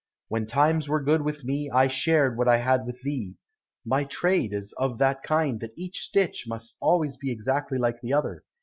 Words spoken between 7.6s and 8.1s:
like